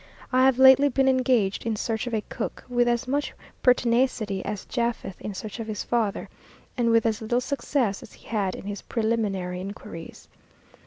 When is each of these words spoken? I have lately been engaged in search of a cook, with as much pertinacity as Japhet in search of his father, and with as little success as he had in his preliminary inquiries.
I 0.33 0.45
have 0.45 0.57
lately 0.57 0.89
been 0.89 1.07
engaged 1.07 1.63
in 1.63 1.75
search 1.75 2.07
of 2.07 2.13
a 2.15 2.21
cook, 2.27 2.63
with 2.67 2.87
as 2.87 3.07
much 3.07 3.35
pertinacity 3.61 4.43
as 4.43 4.65
Japhet 4.65 5.13
in 5.19 5.35
search 5.35 5.59
of 5.59 5.67
his 5.67 5.83
father, 5.83 6.27
and 6.75 6.89
with 6.89 7.05
as 7.05 7.21
little 7.21 7.39
success 7.39 8.01
as 8.01 8.13
he 8.13 8.25
had 8.25 8.55
in 8.55 8.63
his 8.65 8.81
preliminary 8.81 9.59
inquiries. 9.61 10.27